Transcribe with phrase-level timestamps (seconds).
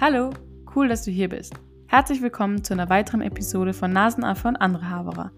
[0.00, 0.30] Hallo,
[0.76, 1.54] cool, dass du hier bist.
[1.88, 5.32] Herzlich willkommen zu einer weiteren Episode von Nasenaffe und andere Haberer.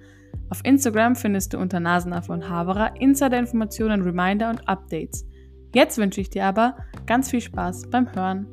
[0.50, 5.26] Auf Instagram findest du unter Nasenaffe und Haberer Insider-Informationen, Reminder und Updates.
[5.74, 6.76] Jetzt wünsche ich dir aber
[7.06, 8.44] ganz viel Spaß beim Hören.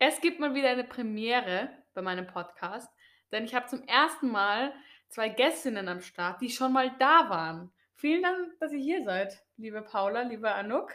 [0.00, 2.88] Es gibt mal wieder eine Premiere bei meinem Podcast,
[3.30, 4.72] denn ich habe zum ersten Mal
[5.10, 7.70] zwei Gästinnen am Start, die schon mal da waren.
[7.94, 10.90] Vielen Dank, dass ihr hier seid, liebe Paula, liebe Anouk.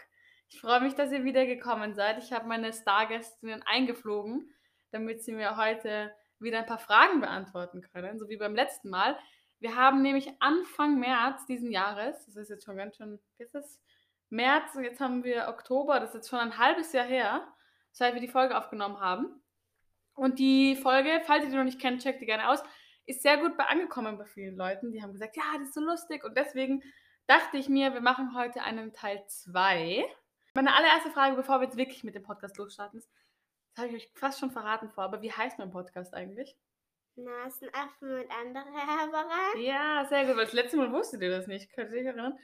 [0.54, 2.24] Ich freue mich, dass ihr wieder gekommen seid.
[2.24, 4.54] Ich habe meine Stargästinnen eingeflogen,
[4.92, 9.18] damit sie mir heute wieder ein paar Fragen beantworten können, so wie beim letzten Mal.
[9.60, 13.82] Wir haben nämlich Anfang März diesen Jahres, das ist jetzt schon ganz schön, ist es
[14.30, 17.48] März, jetzt haben wir Oktober, das ist jetzt schon ein halbes Jahr her,
[17.92, 19.42] seit wir die Folge aufgenommen haben.
[20.14, 22.64] Und die Folge, falls ihr die noch nicht kennt, checkt die gerne aus
[23.06, 24.92] ist sehr gut bei angekommen bei vielen Leuten.
[24.92, 26.24] Die haben gesagt, ja, das ist so lustig.
[26.24, 26.82] Und deswegen
[27.28, 30.06] dachte ich mir, wir machen heute einen Teil 2.
[30.56, 33.10] Meine allererste Frage, bevor wir jetzt wirklich mit dem Podcast losstarten, ist,
[33.74, 36.56] das habe ich euch fast schon verraten vor, aber wie heißt mein Podcast eigentlich?
[37.16, 39.58] Nasenaffen und andere Haverer.
[39.58, 42.38] Ja, sehr gut, weil das letzte Mal wusstet ihr das nicht, könnt ihr euch erinnern?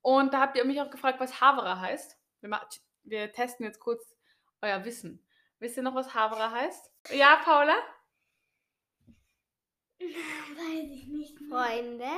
[0.00, 2.16] Und da habt ihr mich auch gefragt, was Haverer heißt.
[2.40, 2.60] Wir,
[3.02, 4.14] wir testen jetzt kurz
[4.62, 5.26] euer Wissen.
[5.58, 6.92] Wisst ihr noch, was Haverer heißt?
[7.10, 7.76] Ja, Paula?
[9.98, 11.36] Weiß ich nicht.
[11.48, 12.08] Freunde?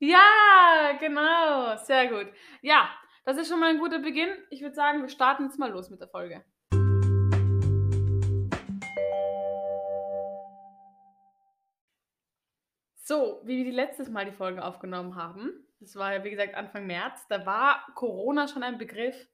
[0.00, 1.76] Ja, genau.
[1.76, 2.32] Sehr gut.
[2.60, 2.90] Ja,
[3.24, 4.28] das ist schon mal ein guter Beginn.
[4.50, 6.44] Ich würde sagen, wir starten jetzt mal los mit der Folge.
[12.96, 16.54] So, wie wir die letztes Mal die Folge aufgenommen haben, das war ja wie gesagt
[16.54, 19.28] Anfang März, da war Corona schon ein Begriff,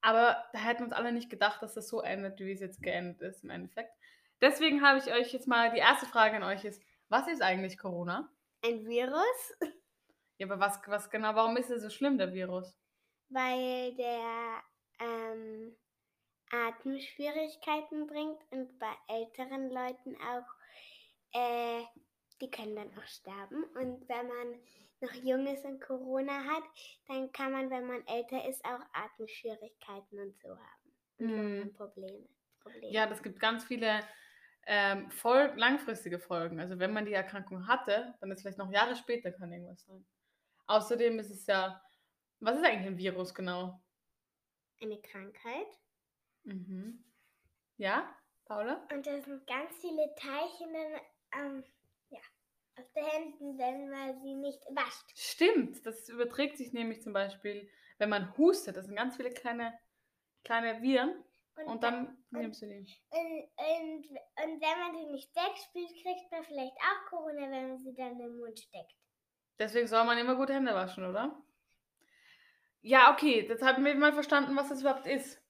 [0.00, 3.22] aber da hätten uns alle nicht gedacht, dass das so endet, wie es jetzt geendet
[3.22, 3.92] ist im Endeffekt.
[4.40, 7.78] Deswegen habe ich euch jetzt mal die erste Frage an euch ist, was ist eigentlich
[7.78, 8.28] Corona?
[8.64, 9.58] Ein Virus.
[10.38, 12.76] Ja, aber was, was genau, warum ist er so schlimm, der Virus?
[13.28, 14.62] Weil der
[15.00, 15.76] ähm,
[16.50, 20.46] Atemschwierigkeiten bringt und bei älteren Leuten auch,
[21.32, 21.82] äh,
[22.40, 23.64] die können dann auch sterben.
[23.74, 24.60] Und wenn man
[25.00, 26.64] noch jung ist und Corona hat,
[27.08, 30.96] dann kann man, wenn man älter ist, auch Atemschwierigkeiten und so haben.
[31.18, 31.72] Und Hm.
[31.74, 32.28] Probleme.
[32.60, 32.92] Probleme.
[32.92, 34.00] Ja, das gibt ganz viele
[34.66, 36.60] ähm, voll langfristige Folgen.
[36.60, 40.04] Also wenn man die Erkrankung hatte, dann ist vielleicht noch Jahre später kann irgendwas sein.
[40.66, 41.80] Außerdem ist es ja,
[42.40, 43.80] was ist eigentlich ein Virus genau?
[44.80, 45.66] Eine Krankheit.
[46.44, 47.04] Mhm.
[47.78, 48.14] Ja,
[48.44, 48.86] Paula?
[48.92, 51.00] Und da sind ganz viele Teilchen dann,
[51.56, 51.64] ähm,
[52.10, 52.20] ja,
[52.78, 55.10] auf den Händen, wenn man sie nicht wascht.
[55.14, 59.78] Stimmt, das überträgt sich nämlich zum Beispiel, wenn man hustet, das sind ganz viele kleine,
[60.44, 61.24] kleine Viren
[61.66, 62.86] und dann und- nimmst du die.
[63.10, 67.78] Und, und, und wenn man sie nicht wegspült, kriegt man vielleicht auch Corona, wenn man
[67.78, 68.94] sie dann im Mund steckt.
[69.58, 71.42] Deswegen soll man immer gut Hände waschen, oder?
[72.86, 75.42] Ja, okay, jetzt haben wir mal verstanden, was das überhaupt ist.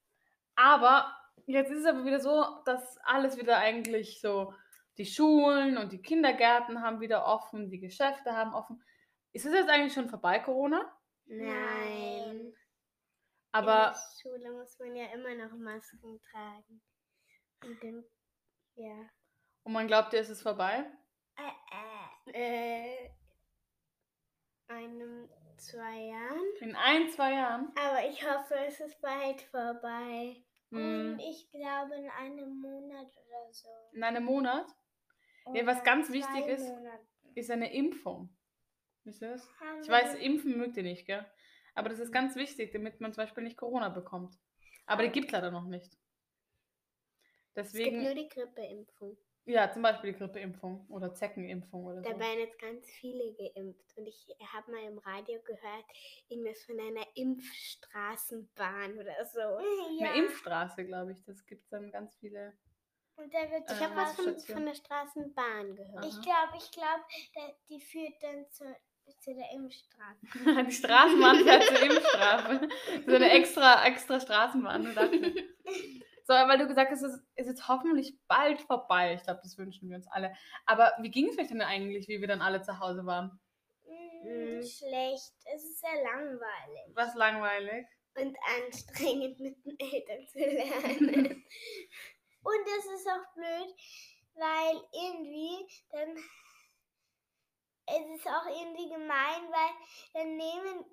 [0.54, 1.14] Aber
[1.44, 4.54] jetzt ist es aber wieder so, dass alles wieder eigentlich so,
[4.96, 8.82] die Schulen und die Kindergärten haben wieder offen, die Geschäfte haben offen.
[9.32, 10.90] Ist es jetzt eigentlich schon vorbei, Corona?
[11.26, 12.54] Nein.
[13.52, 16.80] Aber In der Schule muss man ja immer noch Masken tragen.
[17.62, 18.04] Und dann,
[18.76, 19.10] ja.
[19.62, 20.90] und man glaubt, dir ist es vorbei?
[21.36, 23.10] Äh, äh, äh,
[24.68, 25.28] einem,
[25.58, 26.44] zwei Jahren.
[26.60, 27.72] In ein, zwei Jahren?
[27.76, 30.42] Aber ich hoffe, es ist bald vorbei.
[30.70, 33.68] Hm, Und ich glaube in einem Monat oder so.
[33.92, 34.66] in einem Monat?
[35.54, 37.06] Ja, was Oder ganz wichtig ist, Monaten.
[37.34, 38.36] Ist eine Impfung.
[39.04, 39.48] Wisst ihr das?
[39.60, 41.24] Haben Ich weiß, impfen mögt ihr nicht, gell?
[41.74, 44.34] Aber das ist ganz wichtig, damit man zum Beispiel nicht Corona bekommt.
[44.86, 45.96] Aber die gibt leider noch nicht.
[47.54, 49.16] Es gibt nur Deswegen, die Grippeimpfung.
[49.46, 52.18] Ja, zum Beispiel die Grippeimpfung oder Zeckenimpfung oder Da so.
[52.18, 53.96] werden jetzt ganz viele geimpft.
[53.96, 55.84] Und ich habe mal im Radio gehört,
[56.28, 59.40] irgendwas von einer Impfstraßenbahn oder so.
[60.00, 61.24] Eine Impfstraße, glaube ich.
[61.24, 62.52] Das gibt dann ganz viele.
[63.16, 65.98] Und da wird Ich ich hab habe was von, von der Straßenbahn gehört.
[65.98, 66.06] Aha.
[66.06, 67.04] Ich glaube, ich glaube,
[67.70, 68.64] die führt dann zu,
[69.20, 70.64] zu der Impfstraße.
[70.66, 72.68] die Straßenbahn fährt zur Impfstrafe.
[73.06, 74.86] So eine extra, extra Straßenbahn.
[76.26, 79.14] So, weil du gesagt hast, es ist jetzt hoffentlich bald vorbei.
[79.14, 80.34] Ich glaube, das wünschen wir uns alle.
[80.64, 83.38] Aber wie ging es euch denn eigentlich, wie wir dann alle zu Hause waren?
[83.84, 85.34] Mm, Schlecht.
[85.54, 86.94] Es ist sehr langweilig.
[86.94, 87.86] Was langweilig.
[88.16, 91.26] und anstrengend mit den Eltern zu lernen.
[92.42, 93.74] und es ist auch blöd,
[94.34, 96.16] weil irgendwie dann
[98.16, 99.72] ist auch irgendwie gemein, weil
[100.14, 100.84] dann nehmen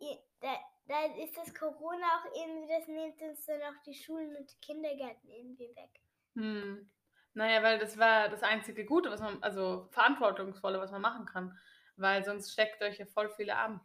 [0.41, 0.55] da,
[0.87, 4.59] da ist das Corona auch irgendwie, das nimmt uns dann auch die Schulen und die
[4.61, 6.01] Kindergärten irgendwie weg.
[6.35, 6.89] Hm.
[7.33, 11.57] Naja, weil das war das einzige Gute, was man, also verantwortungsvolle, was man machen kann.
[11.95, 13.81] Weil sonst steckt euch ja voll viele an.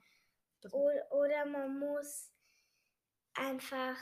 [0.72, 2.30] Oder, oder man muss
[3.34, 3.96] einfach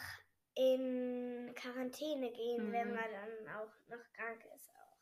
[0.54, 2.94] in Quarantäne gehen, wenn Mhm.
[2.94, 4.70] man dann auch noch krank ist.
[4.70, 4.96] Auch.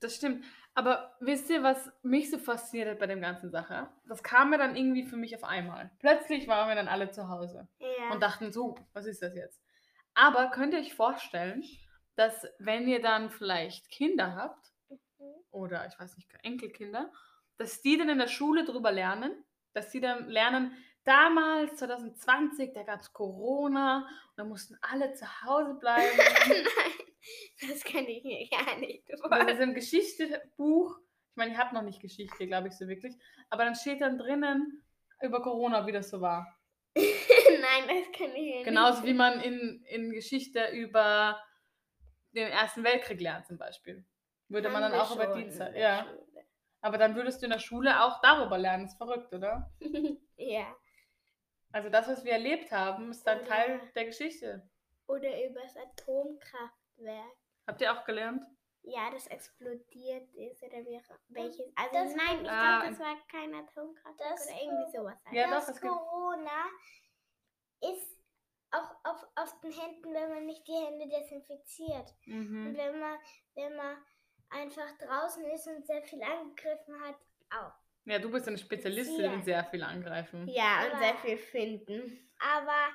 [0.00, 0.44] Das stimmt.
[0.78, 3.88] Aber wisst ihr, was mich so fasziniert hat bei dem ganzen Sache?
[4.06, 5.90] Das kam mir dann irgendwie für mich auf einmal.
[5.98, 8.12] Plötzlich waren wir dann alle zu Hause Ja.
[8.12, 9.60] und dachten so, was ist das jetzt?
[10.14, 11.64] Aber könnt ihr euch vorstellen,
[12.14, 15.34] dass wenn ihr dann vielleicht Kinder habt Mhm.
[15.50, 17.10] oder ich weiß nicht, Enkelkinder,
[17.56, 19.32] dass die dann in der Schule drüber lernen,
[19.74, 23.98] dass die dann lernen, damals 2020, da gab es Corona
[24.30, 26.18] und da mussten alle zu Hause bleiben.
[26.48, 26.64] Nein,
[27.68, 29.48] das kann ich mir gar nicht Das vorstellen.
[29.48, 30.96] ist im Geschichtebuch.
[31.30, 33.14] Ich meine, ich habe noch nicht Geschichte, glaube ich, so wirklich.
[33.50, 34.84] Aber dann steht dann drinnen
[35.22, 36.46] über Corona, wie das so war.
[36.96, 41.40] Nein, das kann ich mir Genauso nicht wie man in, in Geschichte über
[42.32, 44.04] den Ersten Weltkrieg lernt, zum Beispiel.
[44.48, 45.76] Würde man Haben dann wir auch über die Zeit.
[45.76, 46.06] Ja.
[46.80, 48.86] Aber dann würdest du in der Schule auch darüber lernen.
[48.86, 49.70] ist verrückt, oder?
[50.40, 50.72] Ja.
[51.72, 54.68] Also das, was wir erlebt haben, ist dann Oder- Teil der Geschichte.
[55.08, 55.74] Oder übers
[56.98, 57.36] Atomkraftwerk.
[57.66, 58.42] Habt ihr auch gelernt?
[58.82, 61.66] Ja, das explodiert ist oder wie, welches.
[61.76, 65.18] Also das- nein, ich Ah, glaube, das war kein Atomkraftwerk das- oder irgendwie sowas.
[65.24, 65.34] halt.
[65.36, 66.64] Ja, das gibt- Corona
[67.82, 68.18] ist
[68.70, 72.14] auch auf, auf den Händen, wenn man nicht die Hände desinfiziert.
[72.26, 72.76] Und Mhm.
[72.76, 73.18] wenn man,
[73.54, 73.96] wenn man
[74.50, 77.16] einfach draußen ist und sehr viel angegriffen hat,
[77.50, 77.72] auch.
[78.04, 79.32] Ja, du bist eine Spezialistin Ja.
[79.34, 80.48] in sehr viel angreifen.
[80.48, 82.30] Ja, und sehr viel finden.
[82.40, 82.88] Aber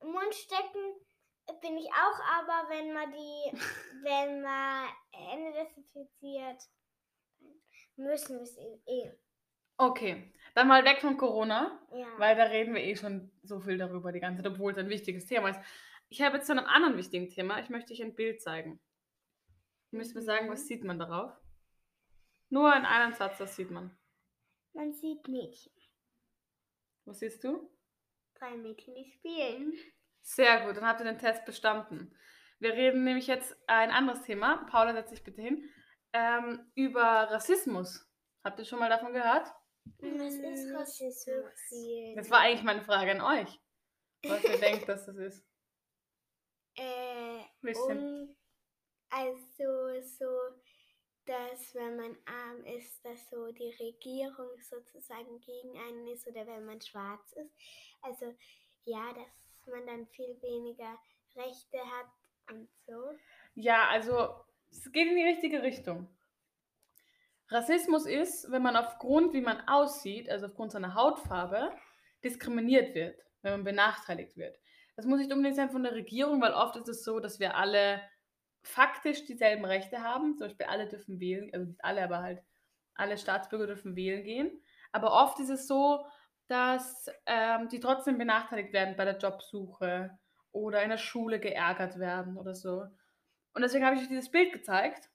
[0.00, 0.94] Mundstecken
[1.60, 3.52] bin ich auch, aber wenn man die,
[4.02, 6.62] wenn man Hände desinfiziert,
[7.96, 8.56] müssen wir es
[8.86, 9.12] eh.
[9.76, 11.80] Okay, dann mal weg von Corona.
[11.92, 12.08] Ja.
[12.18, 14.88] Weil da reden wir eh schon so viel darüber die ganze Zeit, obwohl es ein
[14.88, 15.60] wichtiges Thema ist.
[16.08, 17.60] Ich habe jetzt zu einem anderen wichtigen Thema.
[17.60, 18.80] Ich möchte euch ein Bild zeigen.
[19.90, 20.66] Ihr müsst mir sagen, was Mhm.
[20.66, 21.32] sieht man darauf?
[22.50, 23.96] Nur in einem Satz, was sieht man.
[24.72, 25.72] Man sieht Mädchen.
[27.04, 27.70] Was siehst du?
[28.34, 29.72] Drei Mädchen, die spielen.
[30.28, 32.14] Sehr gut, dann habt ihr den Test bestanden.
[32.58, 34.66] Wir reden nämlich jetzt ein anderes Thema.
[34.70, 35.70] Paula, setz dich bitte hin.
[36.12, 38.06] Ähm, über Rassismus.
[38.44, 39.50] Habt ihr schon mal davon gehört?
[40.00, 42.14] Was ist Rassismus?
[42.14, 43.58] Das war eigentlich meine Frage an euch.
[44.22, 45.44] Was ihr denkt, dass das ist.
[46.80, 47.98] Äh, Bisschen.
[47.98, 48.36] und
[49.10, 50.28] also so,
[51.24, 56.66] dass wenn man arm ist, dass so die Regierung sozusagen gegen einen ist oder wenn
[56.66, 57.52] man schwarz ist.
[58.00, 58.32] Also
[58.84, 60.98] ja, dass man dann viel weniger
[61.36, 62.06] Rechte hat
[62.50, 63.12] und so.
[63.54, 64.34] Ja, also
[64.70, 66.08] es geht in die richtige Richtung.
[67.50, 71.72] Rassismus ist, wenn man aufgrund, wie man aussieht, also aufgrund seiner Hautfarbe,
[72.22, 74.58] diskriminiert wird, wenn man benachteiligt wird.
[74.96, 77.56] Das muss nicht unbedingt sein von der Regierung, weil oft ist es so, dass wir
[77.56, 78.02] alle
[78.62, 80.36] faktisch dieselben Rechte haben.
[80.36, 82.42] Zum Beispiel alle dürfen wählen, also nicht alle, aber halt
[82.94, 84.62] alle Staatsbürger dürfen wählen gehen.
[84.92, 86.04] Aber oft ist es so,
[86.48, 90.18] dass ähm, die trotzdem benachteiligt werden bei der Jobsuche
[90.50, 92.86] oder in der Schule geärgert werden oder so.
[93.52, 95.10] Und deswegen habe ich euch dieses Bild gezeigt,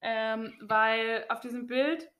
[0.00, 2.10] ähm, weil auf diesem Bild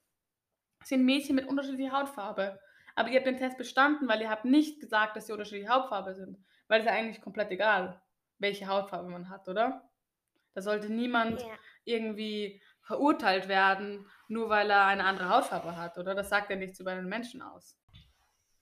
[0.84, 2.60] sind Mädchen mit unterschiedlicher Hautfarbe.
[2.94, 6.14] Aber ihr habt den Test bestanden, weil ihr habt nicht gesagt, dass sie unterschiedliche Hautfarbe
[6.14, 6.38] sind.
[6.68, 8.00] Weil es ja eigentlich komplett egal,
[8.38, 9.88] welche Hautfarbe man hat, oder?
[10.54, 11.48] Da sollte niemand Ja.
[11.84, 16.14] irgendwie verurteilt werden, nur weil er eine andere Hautfarbe hat, oder?
[16.14, 17.78] Das sagt ja nichts über einen Menschen aus.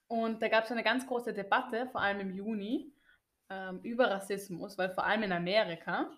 [0.07, 2.93] Und da gab es eine ganz große Debatte, vor allem im Juni,
[3.49, 6.11] ähm, über Rassismus, weil vor allem in Amerika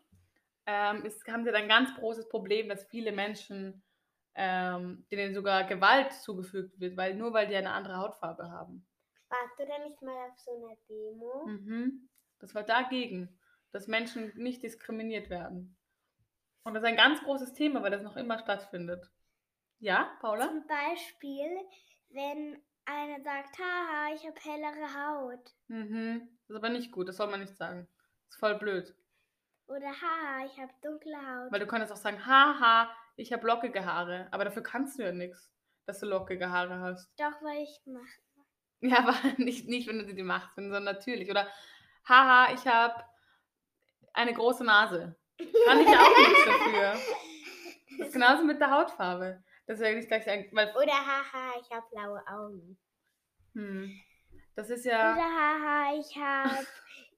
[0.65, 3.83] ähm, ist, haben sie dann ein ganz großes Problem, dass viele Menschen,
[4.35, 8.85] ähm, denen sogar Gewalt zugefügt wird, weil nur weil die eine andere Hautfarbe haben.
[9.29, 11.45] Warst du da nicht mal auf so einer Demo?
[11.47, 12.09] Mhm.
[12.39, 13.39] Das war dagegen,
[13.71, 15.77] dass Menschen nicht diskriminiert werden.
[16.63, 19.11] Und das ist ein ganz großes Thema, weil das noch immer stattfindet.
[19.79, 20.47] Ja, Paula?
[20.47, 21.49] Zum Beispiel,
[22.09, 25.51] wenn einer sagt, haha, ich habe hellere Haut.
[25.67, 26.27] Mhm.
[26.47, 27.87] Das ist aber nicht gut, das soll man nicht sagen.
[28.25, 28.95] Das ist voll blöd.
[29.67, 31.51] Oder haha, ich habe dunkle Haut.
[31.51, 34.27] Weil du könntest auch sagen, haha, ich habe lockige Haare.
[34.31, 35.51] Aber dafür kannst du ja nichts,
[35.85, 37.11] dass du lockige Haare hast.
[37.19, 38.07] Doch, weil ich mache.
[38.81, 41.29] Ja, aber nicht, nicht wenn du die machst, sondern natürlich.
[41.29, 41.47] Oder,
[42.07, 43.03] haha, ich habe
[44.13, 45.15] eine große Nase.
[45.37, 46.93] Kann ich auch nichts dafür.
[47.99, 49.43] Das ist genauso mit der Hautfarbe.
[49.69, 52.75] Das ist ja nicht gleich ein, weil, Oder haha, ich habe blaue Augen.
[53.53, 54.01] hm,
[54.55, 55.13] das ist ja.
[55.13, 56.65] Oder haha, ich habe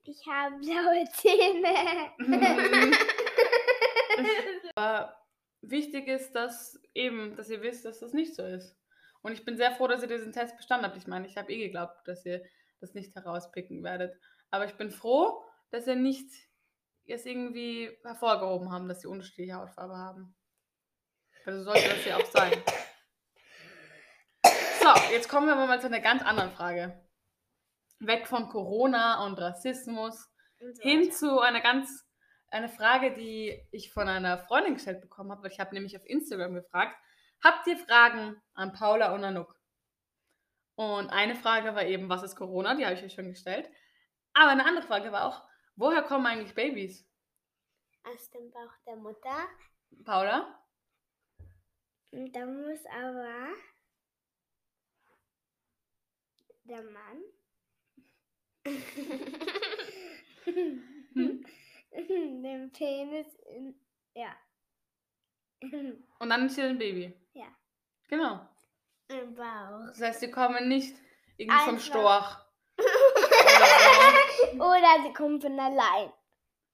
[0.04, 2.12] ich hab blaue Zähne.
[4.74, 5.16] Aber
[5.62, 8.78] wichtig ist, dass eben, dass ihr wisst, dass das nicht so ist.
[9.22, 10.98] Und ich bin sehr froh, dass ihr diesen Test bestanden habt.
[10.98, 12.44] Ich meine, ich habe eh geglaubt, dass ihr
[12.80, 14.14] das nicht herauspicken werdet.
[14.50, 16.30] Aber ich bin froh, dass ihr nicht
[17.06, 20.36] es irgendwie hervorgehoben haben, dass sie unterschiedliche Hautfarbe haben.
[21.44, 22.52] Also sollte das ja auch sein.
[24.80, 27.00] So, jetzt kommen wir aber mal zu einer ganz anderen Frage.
[28.00, 32.04] Weg von Corona und Rassismus Und so hin zu einer ganz,
[32.50, 35.44] eine Frage, die ich von einer Freundin gestellt bekommen habe.
[35.44, 36.96] weil Ich habe nämlich auf Instagram gefragt,
[37.42, 39.56] habt ihr Fragen an Paula und Anouk?
[40.74, 42.74] Und eine Frage war eben, was ist Corona?
[42.74, 43.70] Die habe ich euch schon gestellt.
[44.32, 45.42] Aber eine andere Frage war auch,
[45.76, 47.08] woher kommen eigentlich Babys?
[48.04, 49.48] Aus dem Bauch der Mutter.
[50.04, 50.61] Paula?
[52.12, 53.48] Und da muss aber
[56.64, 57.22] der Mann
[62.04, 63.74] den Penis in,
[64.14, 64.36] ja,
[66.18, 67.14] Und dann ist hier ein Baby.
[67.34, 67.46] Ja.
[68.08, 68.48] Genau.
[69.08, 69.86] im Bauch.
[69.88, 70.96] Das heißt, die kommen nicht
[71.36, 71.86] irgendwie vom Einfach.
[71.86, 72.38] Storch.
[74.54, 76.12] Oder sie kommen von allein.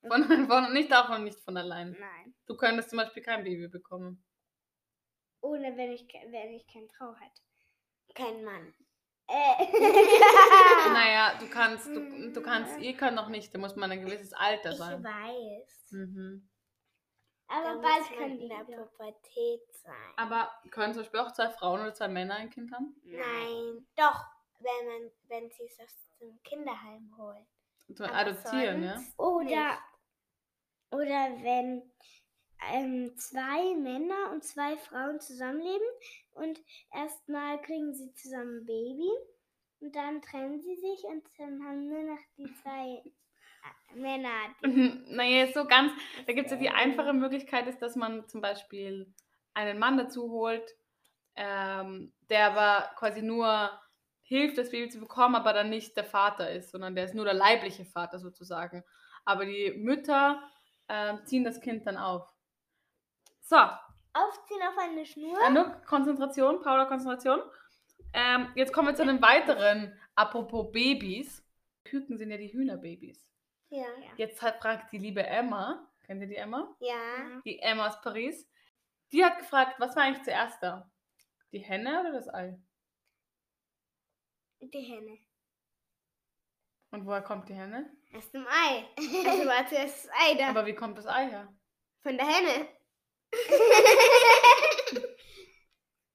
[0.06, 1.96] Von, von, nicht davon, nicht von allein.
[1.98, 2.34] Nein.
[2.46, 4.24] Du könntest zum Beispiel kein Baby bekommen.
[5.40, 7.42] Oder wenn ich, ke- wenn ich keine Frau hätte.
[8.14, 8.74] Kein Mann.
[9.28, 9.66] Äh.
[10.92, 14.32] Naja, du kannst, du, du kannst, ihr könnt noch nicht, da muss man ein gewisses
[14.32, 15.02] Alter Ich sein.
[15.04, 15.90] weiß.
[15.92, 16.48] Mhm.
[17.50, 18.64] Aber Da bald können in die der.
[18.64, 20.12] Pubertät sein.
[20.16, 22.94] Aber können zum Beispiel auch zwei Frauen oder zwei Männer ein Kind haben?
[23.04, 24.24] Nein, doch,
[24.60, 27.46] wenn man, wenn sie es aus dem Kinderheim holen.
[28.00, 29.00] Adoptieren, ja?
[29.16, 29.78] Oder, nicht.
[30.90, 31.90] oder wenn
[32.72, 35.86] ähm, zwei Männer und zwei Frauen zusammenleben
[36.32, 36.60] und
[36.92, 39.10] erstmal kriegen sie zusammen ein Baby
[39.80, 44.54] und dann trennen sie sich und dann haben nur noch die zwei äh, Männer.
[44.62, 45.92] Die Mhm, Naja, so ganz,
[46.26, 49.14] da gibt es ja die einfache Möglichkeit, ist, dass man zum Beispiel
[49.54, 50.68] einen Mann dazu holt,
[51.36, 53.70] ähm, der aber quasi nur
[54.22, 57.24] hilft, das Baby zu bekommen, aber dann nicht der Vater ist, sondern der ist nur
[57.24, 58.84] der leibliche Vater sozusagen.
[59.24, 60.42] Aber die Mütter
[60.88, 62.28] ähm, ziehen das Kind dann auf.
[63.48, 65.42] So, Aufziehen auf eine Schnur.
[65.42, 67.40] Anouk, Konzentration, Paula, Konzentration.
[68.12, 71.42] Ähm, jetzt kommen wir zu einem weiteren, apropos Babys.
[71.84, 73.26] Küken sind ja die Hühnerbabys.
[73.70, 73.86] Ja.
[74.18, 76.76] Jetzt hat fragt die liebe Emma, kennt ihr die Emma?
[76.80, 77.40] Ja.
[77.46, 78.46] Die Emma aus Paris.
[79.12, 80.90] Die hat gefragt, was war eigentlich zuerst da?
[81.52, 82.60] Die Henne oder das Ei?
[84.60, 85.20] Die Henne.
[86.90, 87.96] Und woher kommt die Henne?
[88.14, 88.84] Aus dem Ei.
[89.26, 90.48] Also war zuerst das Ei da.
[90.50, 91.48] Aber wie kommt das Ei her?
[92.02, 92.77] Von der Henne.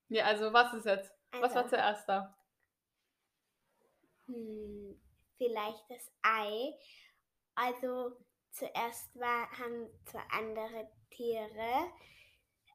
[0.08, 1.12] Ja, also was ist jetzt?
[1.38, 2.34] Was war Also, zuerst da?
[4.26, 5.00] hm,
[5.38, 6.74] vielleicht das Ei.
[7.54, 8.16] Also
[8.52, 11.92] zuerst war, haben zwei andere Tiere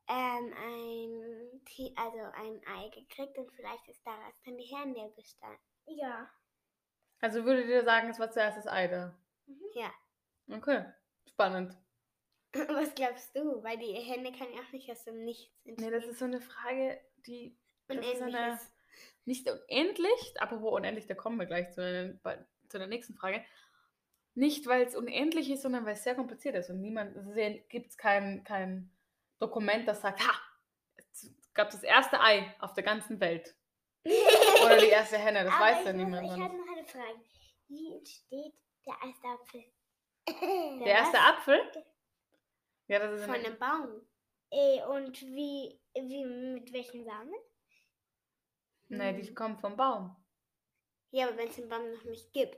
[0.09, 5.59] ähm, ein, Ti- also ein Ei gekriegt und vielleicht ist daraus dann die Henne bestanden.
[5.87, 6.29] Ja.
[7.21, 9.15] Also würdet ihr sagen, es war zuerst das Ei da?
[9.75, 9.91] Ja.
[10.51, 10.83] Okay,
[11.29, 11.77] spannend.
[12.69, 13.63] Was glaubst du?
[13.63, 15.91] Weil die Henne kann ja auch nicht aus dem Nichts Nee, entstehen.
[15.93, 18.73] das ist so eine Frage, die das ist unendlich eine- ist.
[19.25, 23.43] nicht unendlich, apropos unendlich, da kommen wir gleich zu, bei, zu der nächsten Frage.
[24.35, 27.97] Nicht, weil es unendlich ist, sondern weil es sehr kompliziert ist und niemand, es gibt
[27.97, 28.89] kein, kein
[29.39, 30.33] Dokument, das sagt, ha,
[30.95, 33.55] es gab das erste Ei auf der ganzen Welt.
[34.65, 36.25] Oder die erste Henne, das Aber weiß ja niemand.
[36.25, 37.19] Ich habe noch eine Frage.
[37.67, 38.53] Wie entsteht
[38.85, 39.63] der erste Apfel?
[40.79, 41.59] Der erste Apfel?
[42.89, 44.01] Ja, das ist Von eine, einem Baum.
[44.51, 47.33] Äh, und wie, wie mit welchen Samen?
[48.89, 50.15] Nein, die kommt vom Baum.
[51.11, 52.57] Ja, aber wenn es den Baum noch nicht gibt.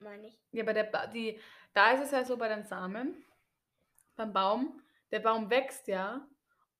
[0.00, 0.38] Meine ich.
[0.52, 1.40] Ja, bei der, Ba- die,
[1.74, 3.24] da ist es ja so bei den Samen,
[4.16, 4.82] beim Baum,
[5.12, 6.26] der Baum wächst ja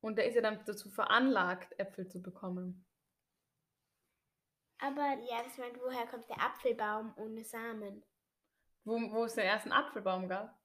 [0.02, 2.86] und der ist ja dann dazu veranlagt, Äpfel zu bekommen.
[4.80, 8.04] Aber Ja, ich meine, woher kommt der Apfelbaum ohne Samen?
[8.84, 10.56] Wo, wo es den ersten Apfelbaum gab.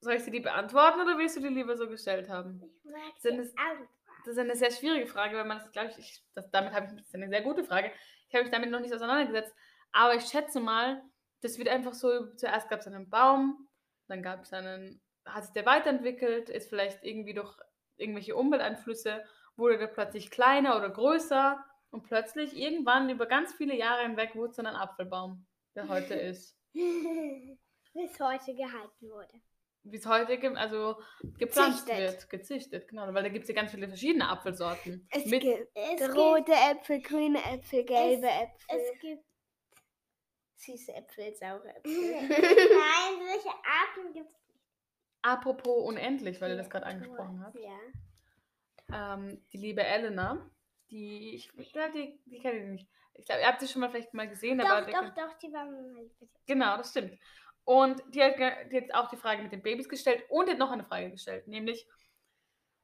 [0.00, 2.62] Soll ich sie die beantworten oder willst du die lieber so gestellt haben?
[2.84, 3.88] ich mag die es- Augen.
[4.24, 6.86] Das ist eine sehr schwierige Frage, weil man das, glaube ich, ich das, damit habe
[6.86, 7.92] ich, das ist eine sehr gute Frage.
[8.28, 9.54] Ich habe mich damit noch nicht auseinandergesetzt.
[9.92, 11.00] Aber ich schätze mal,
[11.42, 13.68] das wird einfach so, zuerst gab es einen Baum,
[14.08, 17.56] dann gab es einen, hat sich der weiterentwickelt, ist vielleicht irgendwie durch
[17.98, 19.24] irgendwelche Umwelteinflüsse,
[19.56, 24.50] wurde der plötzlich kleiner oder größer und plötzlich irgendwann über ganz viele Jahre hinweg wurde
[24.50, 26.58] es dann ein Apfelbaum, der heute ist.
[26.72, 29.40] Bis heute gehalten wurde.
[29.88, 31.00] Wie es heute ge- also
[31.38, 32.12] gepflanzt Gezüchtet.
[32.12, 35.06] wird, gezüchtet, genau, weil da gibt es ja ganz viele verschiedene Apfelsorten.
[35.10, 39.24] Es Mit- gibt Es rote Äpfel, grüne Äpfel, gelbe Es- Äpfel, Es gibt.
[40.56, 41.92] süße Äpfel, saure Äpfel.
[41.92, 44.36] Nein, solche Arten gibt es.
[45.22, 47.56] Apropos unendlich, weil du das gerade angesprochen hast.
[47.58, 47.78] ja.
[48.92, 50.48] Ähm, die liebe Elena,
[50.90, 52.88] die, ich glaube, die, die kenne ich nicht.
[53.14, 55.38] Ich glaube, ihr habt sie schon mal vielleicht mal gesehen, aber Doch, die doch, doch,
[55.38, 56.04] die waren mal.
[56.46, 57.18] genau, das stimmt.
[57.66, 58.38] Und die hat,
[58.70, 61.10] die hat auch die Frage mit den Babys gestellt und die hat noch eine Frage
[61.10, 61.84] gestellt, nämlich,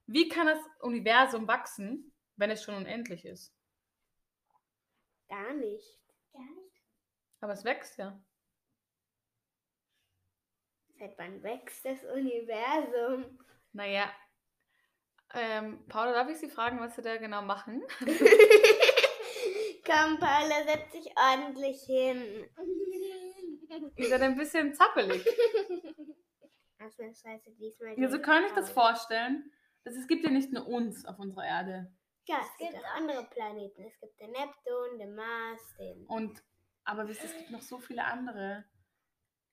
[0.07, 3.55] wie kann das Universum wachsen, wenn es schon unendlich ist?
[5.29, 6.01] Gar nicht.
[6.33, 6.83] Gar nicht.
[7.41, 8.21] Aber es wächst ja.
[10.99, 13.39] Seit wann wächst das Universum?
[13.73, 14.12] Naja.
[15.33, 17.85] Ähm, Paula, darf ich Sie fragen, was Sie da genau machen?
[19.87, 22.51] Komm, Paula, setz dich ordentlich hin.
[23.97, 25.25] Ihr seid ein bisschen zappelig.
[26.79, 27.99] Ausnahmsweise diesmal.
[27.99, 29.50] Ja, so die kann ich das vorstellen.
[29.85, 31.93] dass Es gibt ja nicht nur uns auf unserer Erde.
[32.26, 33.83] Ja, es gibt auch andere Planeten.
[33.85, 36.07] Es gibt den Neptun, den Mars, den.
[36.07, 36.43] Und,
[36.85, 38.64] aber wisst ihr, es gibt noch so viele andere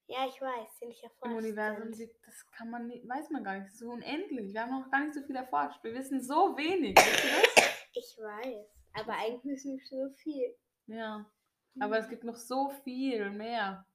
[0.08, 1.94] Ja, ich weiß, die nicht erforscht im Universum.
[1.94, 2.12] sind.
[2.26, 3.66] Das kann man nicht, weiß man gar nicht.
[3.66, 4.54] Das ist so unendlich.
[4.54, 5.84] Wir haben noch gar nicht so viel erforscht.
[5.84, 6.96] Wir wissen so wenig.
[6.96, 7.32] Wisst ihr
[7.64, 7.88] das?
[7.94, 8.68] Ich weiß.
[8.94, 10.56] Aber eigentlich müssen wir so viel.
[10.88, 11.26] Ja.
[11.80, 13.86] Aber es gibt noch so viel mehr,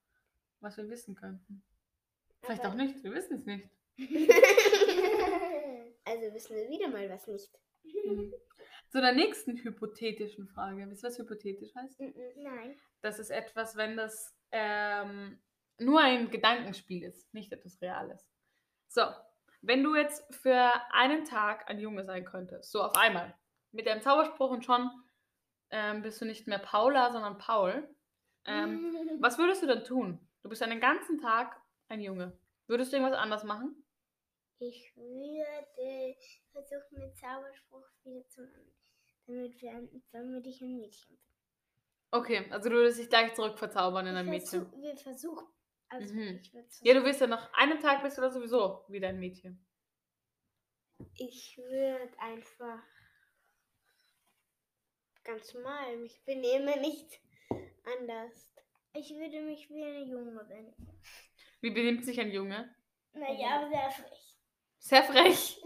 [0.59, 1.63] was wir wissen könnten.
[2.41, 3.03] Vielleicht Aber- auch nicht.
[3.03, 3.69] Wir wissen es nicht.
[6.05, 7.51] also wissen wir wieder mal was nicht.
[7.83, 8.33] Mhm.
[8.89, 10.89] Zu der nächsten hypothetischen Frage.
[10.89, 11.99] Wisst ihr, was hypothetisch heißt?
[12.37, 12.77] Nein.
[13.01, 15.41] Das ist etwas, wenn das ähm,
[15.79, 18.25] nur ein Gedankenspiel ist, nicht etwas Reales.
[18.87, 19.03] So,
[19.61, 23.35] wenn du jetzt für einen Tag ein Junge sein könntest, so auf einmal,
[23.71, 24.89] mit deinem Zauberspruch und schon
[25.71, 27.87] ähm, bist du nicht mehr Paula, sondern Paul,
[28.45, 30.25] ähm, was würdest du dann tun?
[30.45, 32.37] Du bist einen ganzen Tag ein Junge.
[32.67, 33.83] Würdest du irgendwas anders machen?
[34.59, 36.15] Ich würde
[36.51, 38.75] versuchen, den Zauberspruch wieder zu machen.
[39.25, 41.25] Damit, wir, damit ich ein Mädchen bin.
[42.11, 44.71] Okay, also du würdest dich gleich zurück verzaubern in ein Mädchen.
[44.79, 45.47] Wir versuchen.
[45.89, 46.39] Also Mhm.
[46.43, 49.65] ich Ja, du wirst ja nach einem Tag bist du da sowieso wieder ein Mädchen.
[51.15, 52.83] Ich würde einfach
[55.23, 57.19] ganz normal mich benehmen, nicht
[57.99, 58.54] anders.
[58.97, 60.73] Ich würde mich wie eine Junge benehmen.
[61.61, 62.73] Wie benimmt sich ein Junge?
[63.13, 64.35] Naja, sehr frech.
[64.77, 65.61] Sehr frech.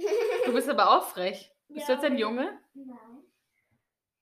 [0.45, 1.51] Du bist aber auch frech.
[1.67, 2.59] Bist du Ja, jetzt ein aber- Junge?
[2.73, 3.23] Nein.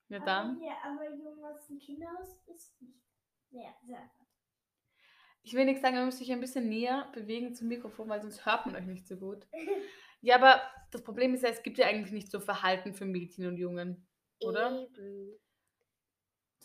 [0.09, 0.61] Ja dann.
[0.61, 2.97] ja, aber Junge aus dem Kinderhaus ist nicht
[3.51, 4.09] sehr, sehr
[5.43, 8.45] Ich will nichts sagen, ihr müsst euch ein bisschen näher bewegen zum Mikrofon, weil sonst
[8.45, 9.45] hört man euch nicht so gut.
[10.19, 10.59] Ja, aber
[10.91, 14.07] das Problem ist ja, es gibt ja eigentlich nicht so Verhalten für Mädchen und Jungen.
[14.41, 14.87] Oder?
[14.97, 15.37] Eben.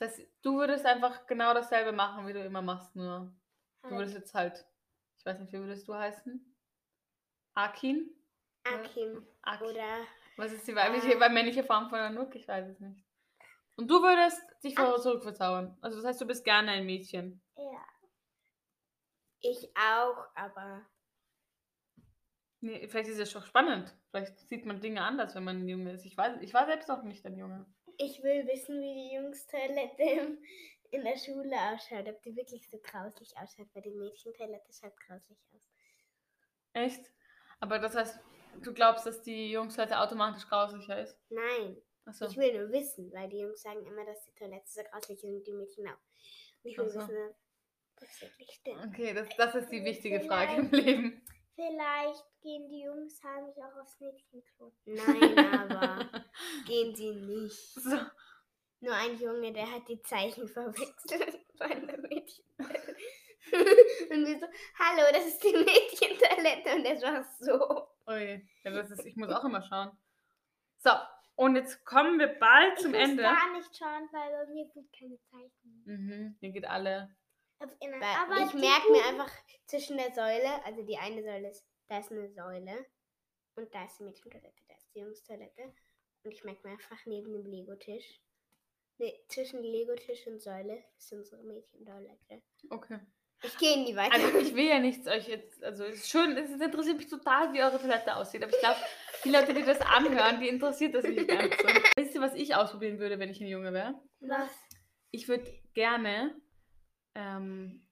[0.02, 3.32] Das heißt, du würdest einfach genau dasselbe machen, wie du immer machst, nur
[3.82, 3.98] du Halt.
[3.98, 4.66] würdest jetzt halt,
[5.16, 6.56] ich weiß nicht, wie würdest du heißen?
[7.54, 8.10] Akin?
[8.64, 9.24] Akim.
[9.42, 9.70] Akin.
[9.70, 10.00] Oder
[10.36, 12.34] Was ist die weibliche, weil männliche Form von Anouk?
[12.34, 13.04] Ich weiß es nicht.
[13.76, 15.78] Und du würdest dich vor zurückverzaubern.
[15.80, 17.40] Also das heißt, du bist gerne ein Mädchen.
[17.56, 17.86] ja.
[19.44, 20.84] Ich auch, aber
[22.60, 23.96] Nee, vielleicht ist es doch spannend.
[24.10, 26.06] Vielleicht sieht man Dinge anders, wenn man ein Junge ist.
[26.06, 27.66] Ich weiß, ich war selbst auch nicht ein Junge.
[28.04, 30.38] Ich will wissen, wie die Jungstoilette
[30.90, 32.08] in der Schule ausschaut.
[32.08, 35.62] Ob die wirklich so grauslich ausschaut, weil die Mädchentoilette schaut grauslich aus.
[36.74, 37.10] Echt?
[37.60, 38.18] Aber das heißt,
[38.62, 41.18] du glaubst, dass die Jungstoilette automatisch grauslicher ist?
[41.28, 42.26] Nein, Achso.
[42.26, 45.24] ich will nur wissen, weil die Jungs sagen immer, dass die Toilette so grauslich ist
[45.24, 45.92] und die Mädchen auch.
[46.62, 47.00] Und ich will so.
[47.00, 48.86] wissen, ob das wirklich stimmt.
[48.86, 51.22] Okay, das, das ist die wichtige Frage im Leben.
[51.54, 54.72] Vielleicht gehen die Jungs heimlich auch aufs Mädchenklo.
[54.86, 55.38] Nein,
[55.70, 56.24] aber
[56.66, 57.74] gehen sie nicht.
[57.74, 57.96] So.
[58.80, 62.44] Nur ein Junge, der hat die Zeichen verwechselt bei der Mädchen.
[62.58, 64.46] und wir so,
[64.78, 67.86] hallo, das ist die Mädchentoilette und das war so.
[68.10, 68.48] Ui.
[68.64, 69.90] Ja, das ist, ich muss auch immer schauen.
[70.78, 70.90] So,
[71.36, 73.22] und jetzt kommen wir bald zum ich muss Ende.
[73.22, 75.82] gar nicht schauen, weil bei mir sind keine Zeichen.
[75.84, 77.14] Mhm, hier geht alle.
[77.62, 79.32] Weil ich merke mir einfach
[79.66, 82.86] zwischen der Säule, also die eine Säule ist, da ist eine Säule
[83.56, 85.72] und da ist die Mädchentoilette, da ist die Jungstoilette.
[86.24, 88.20] Und ich merke mir einfach neben dem Lego-Tisch,
[88.98, 92.42] nee, zwischen Lego-Tisch und Säule ist unsere Mädchentoilette.
[92.70, 93.00] Okay.
[93.44, 94.14] Ich gehe in die weiter.
[94.14, 97.52] Also ich will ja nichts euch jetzt, also es ist schön, es interessiert mich total,
[97.52, 98.78] wie eure Toilette aussieht, aber ich glaube,
[99.24, 101.66] die Leute, die das anhören, die interessiert das nicht ganz so.
[101.96, 104.00] Wisst ihr, was ich ausprobieren würde, wenn ich ein Junge wäre?
[104.20, 104.50] Was?
[105.10, 106.40] Ich würde gerne
[107.14, 107.86] ähm,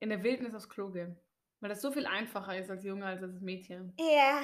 [0.00, 1.18] in der Wildnis aufs Klo gehen,
[1.60, 3.94] weil das so viel einfacher ist als Junge als als Mädchen.
[3.98, 4.42] Ja.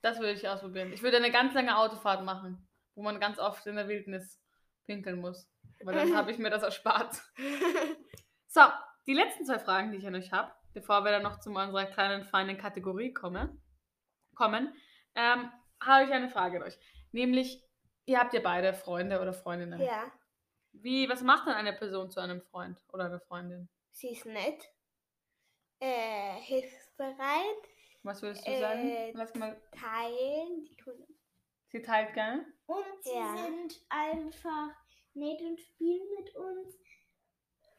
[0.00, 0.92] Das würde ich ausprobieren.
[0.92, 4.40] Ich würde eine ganz lange Autofahrt machen, wo man ganz oft in der Wildnis
[4.86, 5.50] pinkeln muss,
[5.82, 7.20] weil dann habe ich mir das erspart.
[8.50, 8.62] So,
[9.06, 11.84] die letzten zwei Fragen, die ich an euch habe, bevor wir dann noch zu unserer
[11.84, 13.54] kleinen, feinen Kategorie komme,
[14.34, 14.74] kommen,
[15.14, 16.78] ähm, habe ich eine Frage an euch.
[17.12, 17.62] Nämlich,
[18.06, 19.80] ihr habt ja beide Freunde oder Freundinnen.
[19.80, 20.10] ja.
[20.72, 23.68] Wie, was macht denn eine Person zu einem Freund oder einer Freundin?
[23.92, 24.68] Sie ist nett.
[25.80, 27.68] Äh, hilfsbereit.
[28.02, 29.12] Was würdest du Äh, sagen?
[29.14, 30.64] Lass mal, Teilen.
[30.64, 30.94] Die tun
[31.68, 32.46] sie teilt gerne.
[32.66, 33.36] Und sie Ja.
[33.36, 34.70] sind einfach
[35.14, 36.78] nett und spielen mit uns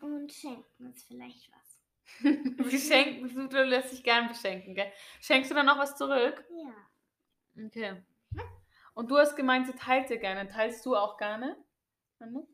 [0.01, 1.83] und schenken uns vielleicht was.
[2.69, 4.91] sie schenkt, du, du lässt dich gern beschenken, gell?
[5.21, 6.43] Schenkst du dann noch was zurück?
[6.49, 7.65] Ja.
[7.65, 8.03] Okay.
[8.93, 10.47] Und du hast gemeint, sie teilt dir gerne.
[10.47, 11.57] Teilst du auch gerne?
[12.19, 12.47] Manu?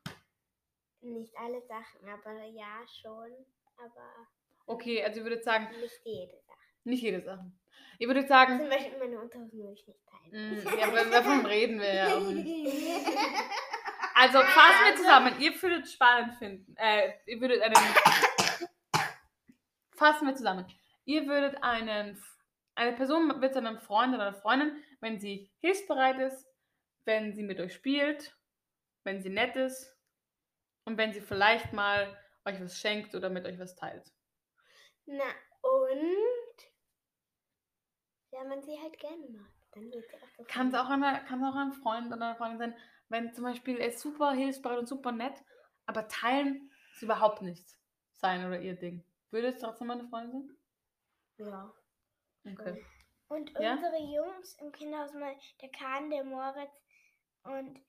[1.05, 3.31] Nicht alle Sachen, aber ja, schon.
[3.77, 4.27] Aber
[4.67, 6.57] Okay, also ihr würdet sagen, Nicht jede Sache.
[6.83, 7.51] nicht jede Sache.
[7.99, 10.63] Ihr würdet sagen, Zum Beispiel meine Unterhosen würde ich nicht teilen.
[10.63, 13.07] mh, ja, aber davon reden wir ja auch nicht.
[14.17, 15.39] Also fassen wir zusammen.
[15.41, 16.73] Ihr würdet spannend finden.
[16.77, 17.75] Äh, ihr würdet einen.
[19.97, 20.65] Fassen wir zusammen.
[21.03, 22.23] Ihr würdet einen.
[22.75, 26.47] Eine Person wird zu einem Freund oder einer Freundin, wenn sie hilfsbereit ist,
[27.03, 28.37] wenn sie mit euch spielt,
[29.03, 29.93] wenn sie nett ist
[30.85, 34.11] und wenn sie vielleicht mal euch was schenkt oder mit euch was teilt.
[35.07, 35.23] Na,
[35.61, 36.71] und
[38.31, 41.23] wenn man sie halt gerne mag, dann wird sie auch so Kann es auch, eine-
[41.27, 42.77] kann's auch ein Freund oder eine Freundin sein,
[43.09, 45.43] wenn zum Beispiel er ist super hilfsbereit und super nett,
[45.85, 47.77] aber teilen ist überhaupt nichts
[48.13, 49.03] sein oder ihr Ding.
[49.31, 50.57] Würde es trotzdem eine Freundin
[51.37, 51.73] Ja.
[52.43, 52.57] sein?
[52.57, 52.85] Okay.
[53.27, 53.75] Und Ja?
[53.75, 56.81] unsere Jungs im Kinderhaus mal, der Kahn, der Moritz
[57.43, 57.79] und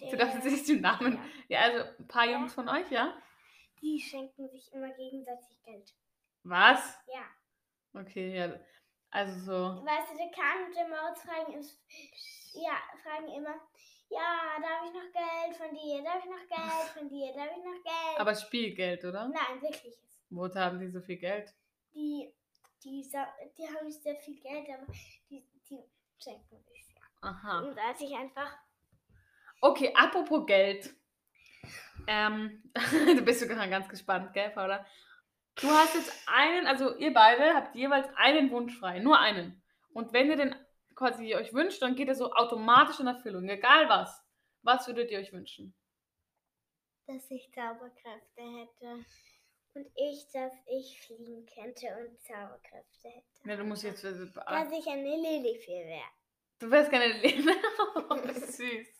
[0.00, 0.10] der...
[0.10, 1.18] Du darfst jetzt den Namen.
[1.48, 3.14] Ja, Ja, also ein paar Jungs von euch, ja?
[3.80, 5.94] die schenken sich immer gegenseitig Geld.
[6.42, 6.98] Was?
[7.06, 8.00] Ja.
[8.00, 8.60] Okay, ja.
[9.10, 9.84] Also so.
[9.84, 11.80] Weißt du, der Kahn und der Moritz fragen, ist,
[12.54, 13.54] ja, fragen immer,
[14.08, 16.02] ja, darf ich noch Geld von dir?
[16.02, 17.32] Darf ich noch Geld von dir?
[17.32, 18.18] Darf ich noch Geld?
[18.18, 19.28] Aber Spielgeld, oder?
[19.28, 19.98] Nein, wirkliches.
[20.30, 21.52] Wo haben die so viel Geld?
[21.92, 22.32] Die,
[22.84, 23.02] die,
[23.58, 24.86] die haben sehr viel Geld, aber
[25.28, 25.82] die, die
[26.18, 27.02] schenken sich ja.
[27.28, 27.60] Aha.
[27.60, 28.56] Und als ich einfach,
[29.60, 30.94] Okay, apropos Geld.
[32.06, 32.62] Ähm,
[33.16, 34.86] du bist sogar ganz gespannt, gell, Paula?
[35.56, 39.62] Du hast jetzt einen, also ihr beide habt jeweils einen Wunsch frei, nur einen.
[39.92, 40.54] Und wenn ihr den
[40.94, 44.24] quasi euch wünscht, dann geht er so automatisch in Erfüllung, egal was.
[44.62, 45.74] Was würdet ihr euch wünschen?
[47.10, 49.04] dass ich Zauberkräfte hätte.
[49.74, 53.48] Und ich, dass ich fliegen könnte und Zauberkräfte hätte.
[53.48, 54.04] Ja, du musst jetzt.
[54.04, 56.10] äh, Dass ich eine Lilifee wäre.
[56.58, 57.50] Du wärst gerne Lilly.
[58.10, 58.99] oh, süß.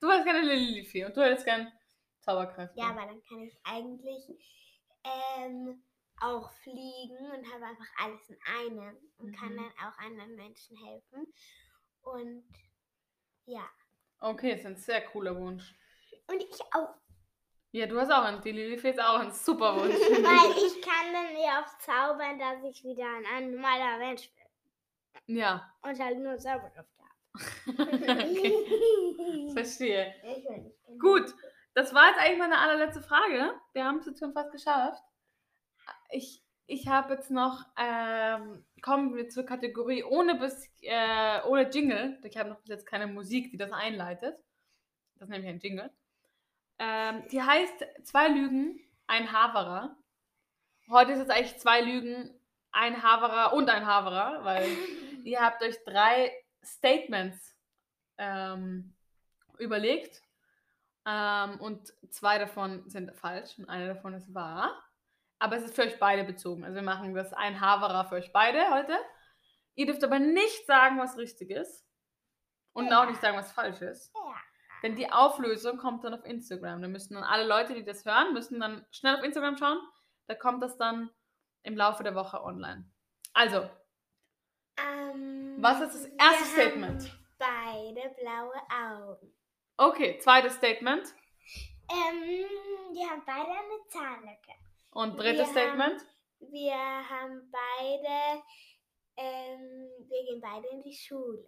[0.00, 1.70] Du wärst gerne Lilly und du hättest gern
[2.20, 2.78] Zauberkräfte.
[2.78, 4.24] Ja, aber dann kann ich eigentlich
[5.04, 5.82] ähm,
[6.20, 9.56] auch fliegen und habe einfach alles in einem und kann Mhm.
[9.56, 11.32] dann auch anderen Menschen helfen.
[12.02, 12.44] Und
[13.46, 13.68] ja.
[14.20, 15.74] Okay, ist ein sehr cooler Wunsch.
[16.28, 16.94] Und ich auch.
[17.72, 18.40] Ja, du hast auch einen.
[18.42, 19.94] Die Lilly ist auch ein super Wunsch.
[19.94, 24.30] Weil ich kann dann ja auch zaubern, dass ich wieder ein, normaler Mensch
[25.26, 25.36] bin.
[25.36, 25.72] ja.
[25.82, 26.99] Und halt nur Zauberkräfte.
[27.78, 28.54] okay,
[29.54, 30.14] verstehe.
[30.98, 31.34] Gut,
[31.74, 33.54] das war jetzt eigentlich meine allerletzte Frage.
[33.72, 35.02] Wir haben es jetzt schon fast geschafft.
[36.10, 42.18] Ich, ich habe jetzt noch, ähm, kommen wir zur Kategorie ohne, bis, äh, ohne Jingle.
[42.24, 44.36] Ich habe noch bis jetzt keine Musik, die das einleitet.
[45.14, 45.90] Das ist nämlich ein Jingle.
[46.78, 49.96] Ähm, die heißt Zwei Lügen, ein Haverer.
[50.88, 52.34] Heute ist es eigentlich zwei Lügen,
[52.72, 54.66] ein Haverer und ein Haverer, weil
[55.24, 56.32] ihr habt euch drei
[56.64, 57.56] Statements
[58.18, 58.94] ähm,
[59.58, 60.22] überlegt
[61.06, 64.82] ähm, und zwei davon sind falsch und eine davon ist wahr.
[65.38, 66.64] Aber es ist für euch beide bezogen.
[66.64, 68.96] Also wir machen das ein Haverer für euch beide heute.
[69.74, 71.86] Ihr dürft aber nicht sagen, was richtig ist
[72.72, 73.02] und Ja.
[73.02, 74.12] auch nicht sagen, was falsch ist.
[74.14, 74.34] Ja.
[74.82, 76.82] Denn die Auflösung kommt dann auf Instagram.
[76.82, 79.78] Da müssen dann alle Leute, die das hören, müssen dann schnell auf Instagram schauen.
[80.26, 81.10] Da kommt das dann
[81.62, 82.90] im Laufe der Woche online.
[83.32, 83.68] Also,
[84.82, 87.20] Ähm, Was ist das wir erste haben Statement?
[87.38, 89.32] Beide blaue Augen.
[89.76, 91.14] okay, zweites Statement.
[91.90, 92.46] Ähm,
[92.92, 94.52] wir haben beide eine Zahnlücke.
[94.90, 96.02] Und drittes Wir Statement.
[96.40, 98.42] Wir haben beide,
[99.16, 101.44] ähm, wir gehen beide in die Schule.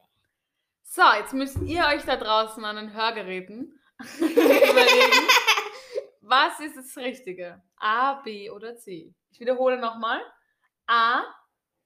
[0.83, 3.81] So, jetzt müsst ihr euch da draußen an den Hörgeräten
[4.19, 5.29] überlegen,
[6.21, 7.63] was ist das Richtige?
[7.77, 9.15] A, B oder C?
[9.31, 10.21] Ich wiederhole nochmal.
[10.87, 11.23] A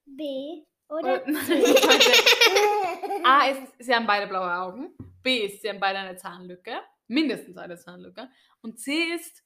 [0.04, 1.24] B oder
[3.24, 4.96] A ist, sie haben beide blaue Augen.
[5.22, 6.80] B ist, sie haben beide eine Zahnlücke.
[7.08, 8.28] Mindestens eine Zahnlücke.
[8.62, 9.44] Und C ist,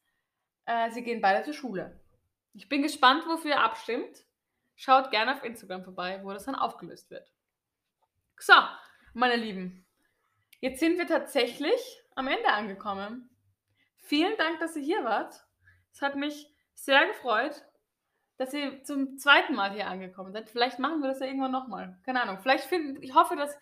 [0.66, 2.00] äh, sie gehen beide zur Schule.
[2.52, 4.24] Ich bin gespannt, wofür ihr abstimmt.
[4.76, 7.30] Schaut gerne auf Instagram vorbei, wo das dann aufgelöst wird.
[8.38, 8.54] So,
[9.12, 9.86] meine Lieben.
[10.60, 13.30] Jetzt sind wir tatsächlich am Ende angekommen.
[13.96, 15.34] Vielen Dank, dass ihr hier wart.
[15.92, 17.62] Es hat mich sehr gefreut,
[18.40, 20.48] dass ihr zum zweiten Mal hier angekommen seid.
[20.48, 21.98] Vielleicht machen wir das ja irgendwann nochmal.
[22.06, 22.38] Keine Ahnung.
[22.40, 23.54] Vielleicht finden, ich hoffe, dass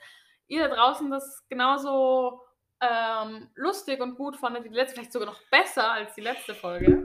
[0.47, 2.41] ihr da draußen das genauso
[2.81, 6.55] ähm, lustig und gut fandet wie die letzte, vielleicht sogar noch besser als die letzte
[6.55, 7.05] Folge.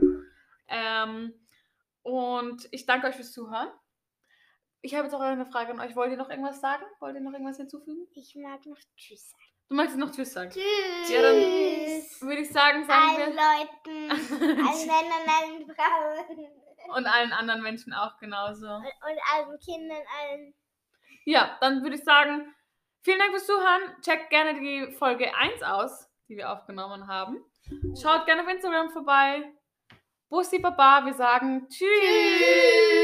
[0.68, 1.34] Ähm,
[2.02, 3.72] und ich danke euch fürs Zuhören.
[4.80, 5.96] Ich habe jetzt auch eine Frage an euch.
[5.96, 6.84] Wollt ihr noch irgendwas sagen?
[7.00, 8.06] Wollt ihr noch irgendwas hinzufügen?
[8.12, 9.42] Ich mag noch Tschüss sagen.
[9.68, 10.50] Du möchtest noch Tschüss sagen.
[10.50, 11.10] Tschüss.
[11.10, 11.34] Ja, dann
[12.28, 14.10] würde ich sagen, sagen allen wir.
[14.10, 14.10] Leuten,
[14.64, 18.66] allen Männern, allen Frauen Und allen anderen Menschen auch genauso.
[18.66, 20.54] und, und allen Kindern, allen.
[21.24, 22.54] Ja, dann würde ich sagen,
[23.02, 24.00] vielen Dank fürs Zuhören.
[24.02, 27.44] Checkt gerne die Folge 1 aus, die wir aufgenommen haben.
[28.00, 29.52] Schaut gerne auf Instagram vorbei.
[30.28, 31.88] Bussi Baba, wir sagen Tschüss.
[31.88, 33.03] Tschüss.